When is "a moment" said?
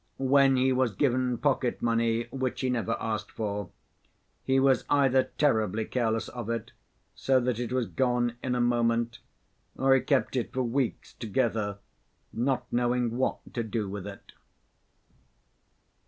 8.55-9.19